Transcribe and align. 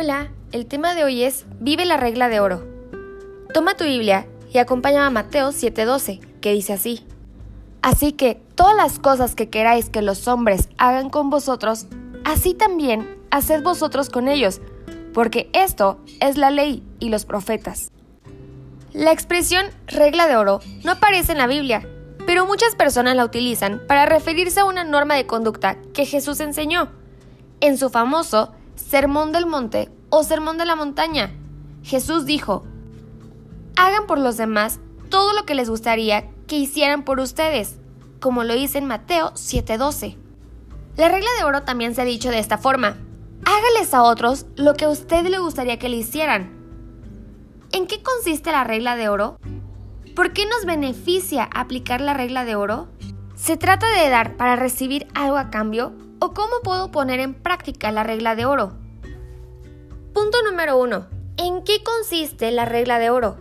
Hola, 0.00 0.28
el 0.52 0.66
tema 0.66 0.94
de 0.94 1.02
hoy 1.02 1.24
es 1.24 1.44
Vive 1.58 1.84
la 1.84 1.96
regla 1.96 2.28
de 2.28 2.38
oro. 2.38 2.64
Toma 3.52 3.76
tu 3.76 3.82
Biblia 3.82 4.28
y 4.48 4.58
acompáñame 4.58 5.06
a 5.06 5.10
Mateo 5.10 5.50
7:12, 5.50 6.20
que 6.40 6.52
dice 6.52 6.72
así. 6.74 7.04
Así 7.82 8.12
que 8.12 8.40
todas 8.54 8.76
las 8.76 9.00
cosas 9.00 9.34
que 9.34 9.50
queráis 9.50 9.90
que 9.90 10.00
los 10.00 10.28
hombres 10.28 10.68
hagan 10.78 11.10
con 11.10 11.30
vosotros, 11.30 11.86
así 12.24 12.54
también 12.54 13.18
haced 13.32 13.64
vosotros 13.64 14.08
con 14.08 14.28
ellos, 14.28 14.60
porque 15.12 15.50
esto 15.52 15.98
es 16.20 16.36
la 16.36 16.52
ley 16.52 16.84
y 17.00 17.08
los 17.08 17.24
profetas. 17.24 17.90
La 18.92 19.10
expresión 19.10 19.66
regla 19.88 20.28
de 20.28 20.36
oro 20.36 20.60
no 20.84 20.92
aparece 20.92 21.32
en 21.32 21.38
la 21.38 21.48
Biblia, 21.48 21.84
pero 22.24 22.46
muchas 22.46 22.76
personas 22.76 23.16
la 23.16 23.24
utilizan 23.24 23.82
para 23.88 24.06
referirse 24.06 24.60
a 24.60 24.64
una 24.64 24.84
norma 24.84 25.16
de 25.16 25.26
conducta 25.26 25.76
que 25.92 26.06
Jesús 26.06 26.38
enseñó. 26.38 26.88
En 27.60 27.76
su 27.76 27.90
famoso 27.90 28.52
Sermón 28.78 29.32
del 29.32 29.44
Monte 29.44 29.90
o 30.08 30.22
Sermón 30.22 30.56
de 30.56 30.64
la 30.64 30.76
Montaña. 30.76 31.34
Jesús 31.82 32.24
dijo, 32.24 32.64
hagan 33.76 34.06
por 34.06 34.18
los 34.18 34.36
demás 34.36 34.80
todo 35.10 35.32
lo 35.32 35.44
que 35.44 35.54
les 35.54 35.68
gustaría 35.68 36.30
que 36.46 36.56
hicieran 36.56 37.04
por 37.04 37.20
ustedes, 37.20 37.76
como 38.20 38.44
lo 38.44 38.54
dice 38.54 38.78
en 38.78 38.86
Mateo 38.86 39.32
7:12. 39.34 40.16
La 40.96 41.08
regla 41.08 41.28
de 41.38 41.44
oro 41.44 41.62
también 41.62 41.94
se 41.94 42.02
ha 42.02 42.04
dicho 42.04 42.30
de 42.30 42.38
esta 42.38 42.56
forma, 42.56 42.96
hágales 43.44 43.92
a 43.92 44.02
otros 44.02 44.46
lo 44.56 44.74
que 44.74 44.86
a 44.86 44.90
usted 44.90 45.26
le 45.26 45.38
gustaría 45.38 45.78
que 45.78 45.88
le 45.88 45.96
hicieran. 45.96 46.56
¿En 47.72 47.86
qué 47.86 48.02
consiste 48.02 48.52
la 48.52 48.64
regla 48.64 48.96
de 48.96 49.08
oro? 49.08 49.38
¿Por 50.14 50.32
qué 50.32 50.46
nos 50.46 50.64
beneficia 50.64 51.44
aplicar 51.52 52.00
la 52.00 52.14
regla 52.14 52.44
de 52.44 52.56
oro? 52.56 52.88
¿Se 53.34 53.56
trata 53.56 53.86
de 53.88 54.08
dar 54.08 54.36
para 54.36 54.56
recibir 54.56 55.06
algo 55.14 55.36
a 55.36 55.50
cambio 55.50 55.92
¿O 56.20 56.32
cómo 56.34 56.60
puedo 56.64 56.90
poner 56.90 57.20
en 57.20 57.34
práctica 57.34 57.92
la 57.92 58.02
regla 58.02 58.34
de 58.34 58.44
oro? 58.44 58.72
Punto 60.12 60.38
número 60.42 60.76
1. 60.78 61.06
¿En 61.36 61.62
qué 61.62 61.84
consiste 61.84 62.50
la 62.50 62.64
regla 62.64 62.98
de 62.98 63.10
oro? 63.10 63.36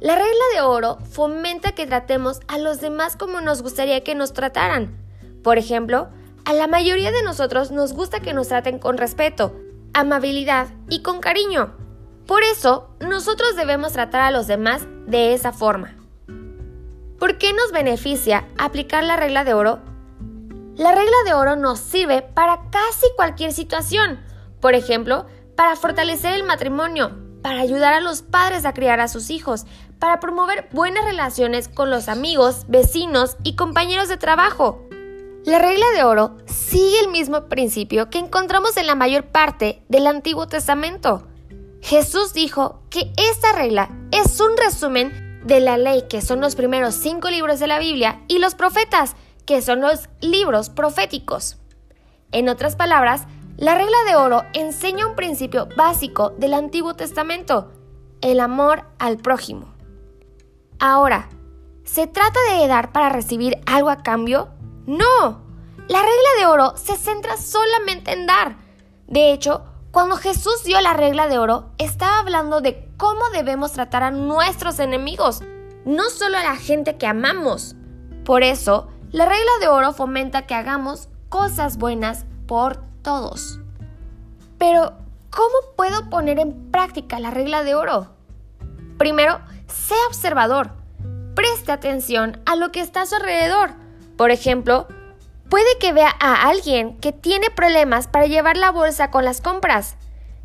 La 0.00 0.14
regla 0.14 0.44
de 0.54 0.62
oro 0.62 0.96
fomenta 1.10 1.72
que 1.72 1.86
tratemos 1.86 2.40
a 2.48 2.56
los 2.56 2.80
demás 2.80 3.16
como 3.16 3.42
nos 3.42 3.60
gustaría 3.60 4.02
que 4.02 4.14
nos 4.14 4.32
trataran. 4.32 4.96
Por 5.42 5.58
ejemplo, 5.58 6.08
a 6.46 6.54
la 6.54 6.66
mayoría 6.66 7.12
de 7.12 7.22
nosotros 7.22 7.70
nos 7.70 7.92
gusta 7.92 8.20
que 8.20 8.32
nos 8.32 8.48
traten 8.48 8.78
con 8.78 8.96
respeto, 8.96 9.54
amabilidad 9.92 10.68
y 10.88 11.02
con 11.02 11.20
cariño. 11.20 11.76
Por 12.26 12.42
eso, 12.44 12.88
nosotros 12.98 13.56
debemos 13.56 13.92
tratar 13.92 14.22
a 14.22 14.30
los 14.30 14.46
demás 14.46 14.86
de 15.06 15.34
esa 15.34 15.52
forma. 15.52 15.94
¿Por 17.18 17.36
qué 17.36 17.52
nos 17.52 17.72
beneficia 17.72 18.48
aplicar 18.56 19.04
la 19.04 19.16
regla 19.16 19.44
de 19.44 19.52
oro 19.52 19.80
la 20.76 20.92
regla 20.92 21.16
de 21.24 21.32
oro 21.32 21.56
nos 21.56 21.80
sirve 21.80 22.22
para 22.22 22.60
casi 22.70 23.06
cualquier 23.16 23.52
situación. 23.52 24.20
Por 24.60 24.74
ejemplo, 24.74 25.26
para 25.56 25.74
fortalecer 25.74 26.34
el 26.34 26.44
matrimonio, 26.44 27.12
para 27.42 27.60
ayudar 27.60 27.94
a 27.94 28.00
los 28.00 28.22
padres 28.22 28.66
a 28.66 28.74
criar 28.74 29.00
a 29.00 29.08
sus 29.08 29.30
hijos, 29.30 29.64
para 29.98 30.20
promover 30.20 30.68
buenas 30.72 31.04
relaciones 31.04 31.68
con 31.68 31.90
los 31.90 32.08
amigos, 32.08 32.66
vecinos 32.68 33.36
y 33.42 33.56
compañeros 33.56 34.08
de 34.08 34.18
trabajo. 34.18 34.86
La 35.46 35.58
regla 35.58 35.86
de 35.94 36.04
oro 36.04 36.36
sigue 36.44 37.00
el 37.00 37.08
mismo 37.08 37.48
principio 37.48 38.10
que 38.10 38.18
encontramos 38.18 38.76
en 38.76 38.86
la 38.86 38.94
mayor 38.96 39.26
parte 39.26 39.82
del 39.88 40.06
Antiguo 40.06 40.46
Testamento. 40.46 41.26
Jesús 41.80 42.34
dijo 42.34 42.82
que 42.90 43.12
esta 43.16 43.52
regla 43.52 43.88
es 44.10 44.40
un 44.40 44.56
resumen 44.56 45.40
de 45.44 45.60
la 45.60 45.78
ley 45.78 46.04
que 46.10 46.20
son 46.20 46.40
los 46.40 46.56
primeros 46.56 46.96
cinco 46.96 47.30
libros 47.30 47.60
de 47.60 47.68
la 47.68 47.78
Biblia 47.78 48.20
y 48.26 48.40
los 48.40 48.56
profetas, 48.56 49.14
que 49.46 49.62
son 49.62 49.80
los 49.80 50.08
libros 50.20 50.68
proféticos. 50.68 51.56
En 52.32 52.48
otras 52.48 52.76
palabras, 52.76 53.26
la 53.56 53.74
regla 53.74 53.96
de 54.06 54.16
oro 54.16 54.42
enseña 54.52 55.06
un 55.06 55.14
principio 55.14 55.68
básico 55.76 56.34
del 56.36 56.52
Antiguo 56.52 56.94
Testamento, 56.94 57.72
el 58.20 58.40
amor 58.40 58.84
al 58.98 59.16
prójimo. 59.16 59.72
Ahora, 60.78 61.30
¿se 61.84 62.06
trata 62.06 62.38
de 62.50 62.66
dar 62.66 62.92
para 62.92 63.08
recibir 63.08 63.58
algo 63.64 63.88
a 63.88 64.02
cambio? 64.02 64.48
No, 64.86 65.46
la 65.88 66.00
regla 66.00 66.30
de 66.38 66.46
oro 66.46 66.74
se 66.76 66.96
centra 66.96 67.36
solamente 67.36 68.12
en 68.12 68.26
dar. 68.26 68.56
De 69.06 69.32
hecho, 69.32 69.64
cuando 69.92 70.16
Jesús 70.16 70.64
dio 70.64 70.80
la 70.80 70.92
regla 70.92 71.28
de 71.28 71.38
oro, 71.38 71.70
estaba 71.78 72.18
hablando 72.18 72.60
de 72.60 72.90
cómo 72.96 73.30
debemos 73.32 73.72
tratar 73.72 74.02
a 74.02 74.10
nuestros 74.10 74.80
enemigos, 74.80 75.42
no 75.84 76.10
solo 76.10 76.36
a 76.36 76.42
la 76.42 76.56
gente 76.56 76.98
que 76.98 77.06
amamos. 77.06 77.76
Por 78.24 78.42
eso, 78.42 78.88
la 79.16 79.24
regla 79.24 79.50
de 79.60 79.68
oro 79.68 79.94
fomenta 79.94 80.42
que 80.42 80.54
hagamos 80.54 81.08
cosas 81.30 81.78
buenas 81.78 82.26
por 82.46 82.84
todos. 83.00 83.60
Pero, 84.58 84.92
¿cómo 85.30 85.54
puedo 85.74 86.10
poner 86.10 86.38
en 86.38 86.70
práctica 86.70 87.18
la 87.18 87.30
regla 87.30 87.64
de 87.64 87.74
oro? 87.74 88.08
Primero, 88.98 89.40
sea 89.68 89.96
observador. 90.08 90.72
Preste 91.34 91.72
atención 91.72 92.42
a 92.44 92.56
lo 92.56 92.70
que 92.72 92.80
está 92.80 93.00
a 93.00 93.06
su 93.06 93.14
alrededor. 93.14 93.70
Por 94.18 94.30
ejemplo, 94.32 94.86
puede 95.48 95.78
que 95.80 95.94
vea 95.94 96.14
a 96.20 96.50
alguien 96.50 96.98
que 96.98 97.12
tiene 97.12 97.48
problemas 97.48 98.08
para 98.08 98.26
llevar 98.26 98.58
la 98.58 98.70
bolsa 98.70 99.10
con 99.10 99.24
las 99.24 99.40
compras. 99.40 99.96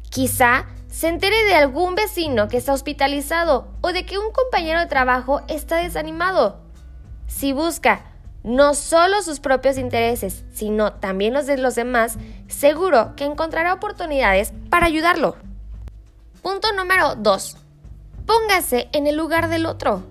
Quizá 0.10 0.66
se 0.88 1.10
entere 1.10 1.44
de 1.44 1.56
algún 1.56 1.96
vecino 1.96 2.48
que 2.48 2.56
está 2.56 2.72
hospitalizado 2.72 3.68
o 3.82 3.92
de 3.92 4.06
que 4.06 4.18
un 4.18 4.32
compañero 4.32 4.80
de 4.80 4.86
trabajo 4.86 5.42
está 5.50 5.76
desanimado. 5.76 6.62
Si 7.28 7.52
busca 7.52 8.11
no 8.44 8.74
solo 8.74 9.22
sus 9.22 9.40
propios 9.40 9.78
intereses, 9.78 10.44
sino 10.54 10.94
también 10.94 11.34
los 11.34 11.46
de 11.46 11.58
los 11.58 11.76
demás, 11.76 12.18
seguro 12.48 13.16
que 13.16 13.26
encontrará 13.26 13.74
oportunidades 13.74 14.54
para 14.70 14.88
ayudarlo. 14.88 15.36
Punto 16.42 16.74
número 16.74 17.16
2. 17.16 17.58
Póngase 18.26 18.90
en 18.94 19.08
el 19.08 19.16
lugar 19.16 19.48
del 19.48 19.66
otro. 19.66 20.04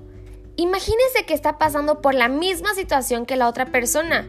Imagínese 0.57 1.25
que 1.27 1.35
está 1.35 1.59
pasando 1.59 2.01
por 2.01 2.15
la 2.15 2.29
misma 2.29 2.75
situación 2.75 3.27
que 3.27 3.37
la 3.37 3.49
otra 3.49 3.67
persona. 3.67 4.29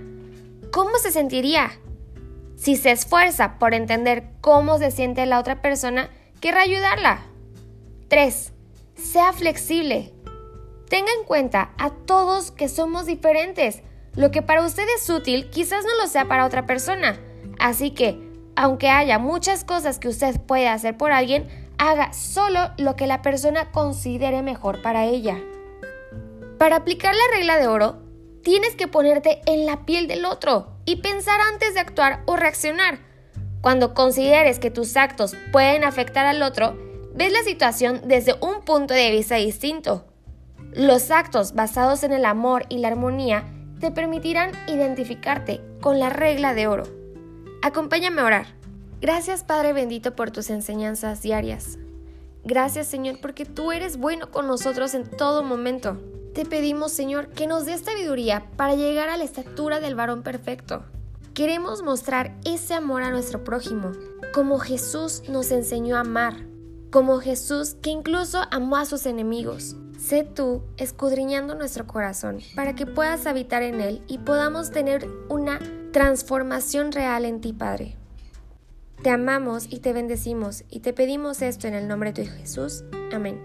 ¿Cómo 0.72 0.98
se 0.98 1.12
sentiría? 1.12 1.72
Si 2.56 2.76
se 2.76 2.92
esfuerza 2.92 3.60
por 3.60 3.74
entender 3.74 4.24
cómo 4.40 4.78
se 4.78 4.92
siente 4.92 5.26
la 5.26 5.40
otra 5.40 5.62
persona, 5.62 6.10
querrá 6.40 6.62
ayudarla. 6.62 7.22
3. 8.08 8.54
Sea 8.96 9.34
flexible. 9.34 10.14
Tenga 10.90 11.12
en 11.20 11.26
cuenta 11.26 11.72
a 11.78 11.90
todos 11.92 12.52
que 12.52 12.68
somos 12.68 13.06
diferentes 13.06 13.82
lo 14.16 14.32
que 14.32 14.42
para 14.42 14.66
usted 14.66 14.86
es 14.96 15.10
útil 15.10 15.50
quizás 15.50 15.86
no 15.86 16.02
lo 16.02 16.08
sea 16.08 16.26
para 16.26 16.46
otra 16.46 16.66
persona. 16.66 17.20
Así 17.60 17.92
que, 17.92 18.20
aunque 18.56 18.90
haya 18.90 19.20
muchas 19.20 19.64
cosas 19.64 20.00
que 20.00 20.10
usted 20.10 20.40
puede 20.42 20.68
hacer 20.68 20.98
por 20.98 21.12
alguien, 21.12 21.48
haga 21.78 22.14
solo 22.14 22.72
lo 22.78 22.96
que 22.96 23.08
la 23.08 23.22
persona 23.22 23.72
considere 23.72 24.42
mejor 24.42 24.82
para 24.82 25.06
ella. 25.06 25.40
Para 26.58 26.78
aplicar 26.78 27.16
la 27.16 27.38
regla 27.38 27.58
de 27.58 27.68
oro, 27.68 28.04
tienes 28.44 28.76
que 28.76 28.88
ponerte 28.88 29.42
en 29.46 29.66
la 29.66 29.86
piel 29.86 30.08
del 30.08 30.26
otro 30.26 30.76
y 30.86 30.98
pensar 30.98 31.40
antes 31.42 31.74
de 31.74 31.80
actuar 31.80 32.22
o 32.26 32.36
reaccionar. 32.36 33.00
Cuando 33.62 33.94
consideres 33.94 34.60
que 34.60 34.72
tus 34.72 34.98
actos 34.98 35.36
pueden 35.52 35.84
afectar 35.84 36.26
al 36.26 36.44
otro, 36.44 36.78
ves 37.14 37.32
la 37.32 37.44
situación 37.44 38.02
desde 38.06 38.36
un 38.42 38.62
punto 38.66 38.94
de 38.94 39.12
vista 39.12 39.36
distinto. 39.36 40.06
Los 40.74 41.12
actos 41.12 41.54
basados 41.54 42.04
en 42.04 42.14
el 42.14 42.26
amor 42.26 42.66
y 42.70 42.80
la 42.80 42.90
armonía 42.90 43.46
te 43.82 43.92
permitirán 43.92 44.52
identificarte 44.68 45.60
con 45.82 46.00
la 46.00 46.10
regla 46.10 46.54
de 46.54 46.68
oro. 46.68 46.84
Acompáñame 47.64 48.22
a 48.22 48.26
orar. 48.26 48.46
Gracias 49.02 49.44
Padre 49.44 49.74
bendito 49.74 50.16
por 50.16 50.30
tus 50.30 50.52
enseñanzas 50.52 51.24
diarias. 51.24 51.80
Gracias 52.44 52.88
Señor 52.88 53.20
porque 53.20 53.44
tú 53.46 53.72
eres 53.72 53.98
bueno 53.98 54.30
con 54.30 54.46
nosotros 54.46 54.94
en 54.94 55.10
todo 55.10 55.44
momento. 55.44 56.00
Te 56.36 56.46
pedimos 56.46 56.92
Señor 56.92 57.30
que 57.30 57.48
nos 57.48 57.66
dé 57.66 57.78
sabiduría 57.78 58.46
para 58.56 58.76
llegar 58.76 59.10
a 59.10 59.18
la 59.18 59.24
estatura 59.24 59.80
del 59.80 59.96
varón 59.96 60.22
perfecto. 60.22 60.86
Queremos 61.34 61.82
mostrar 61.82 62.38
ese 62.46 62.76
amor 62.76 63.02
a 63.02 63.10
nuestro 63.10 63.44
prójimo, 63.44 63.94
como 64.32 64.60
Jesús 64.60 65.24
nos 65.28 65.50
enseñó 65.52 65.96
a 65.96 66.02
amar, 66.02 66.36
como 66.92 67.20
Jesús 67.20 67.76
que 67.82 67.90
incluso 67.90 68.44
amó 68.52 68.78
a 68.78 68.86
sus 68.86 69.08
enemigos. 69.08 69.76
Sé 70.02 70.24
tú 70.24 70.64
escudriñando 70.78 71.54
nuestro 71.54 71.86
corazón 71.86 72.40
para 72.56 72.74
que 72.74 72.88
puedas 72.88 73.28
habitar 73.28 73.62
en 73.62 73.80
él 73.80 74.02
y 74.08 74.18
podamos 74.18 74.72
tener 74.72 75.08
una 75.30 75.60
transformación 75.92 76.92
real 76.92 77.24
en 77.24 77.40
ti, 77.40 77.54
Padre. 77.54 77.98
Te 79.04 79.12
amamos 79.12 79.68
y 79.70 79.80
te 79.80 79.94
bendecimos 79.94 80.64
y 80.72 80.80
te 80.80 80.92
pedimos 80.94 81.44
esto 81.44 81.68
en 81.68 81.76
el 81.76 81.88
nombre 81.88 82.14
de 82.14 82.24
tu 82.24 82.32
Jesús. 82.32 82.84
Amén. 83.14 83.40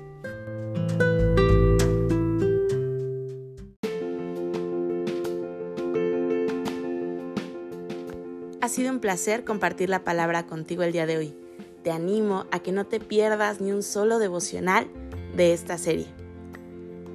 Ha 8.62 8.68
sido 8.70 8.90
un 8.90 9.00
placer 9.00 9.44
compartir 9.44 9.90
la 9.90 10.04
palabra 10.04 10.46
contigo 10.46 10.84
el 10.84 10.92
día 10.92 11.04
de 11.04 11.18
hoy. 11.18 11.34
Te 11.84 11.90
animo 11.90 12.46
a 12.50 12.60
que 12.60 12.72
no 12.72 12.86
te 12.86 12.98
pierdas 12.98 13.60
ni 13.60 13.72
un 13.72 13.82
solo 13.82 14.18
devocional 14.18 14.88
de 15.36 15.52
esta 15.52 15.76
serie. 15.76 16.15